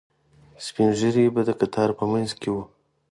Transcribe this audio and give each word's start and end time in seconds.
سپینږیري 0.65 1.25
به 1.33 1.41
د 1.45 1.49
کتار 1.59 1.89
په 1.99 2.03
منځ 2.11 2.29
کې 2.39 2.49
وو. 2.53 2.63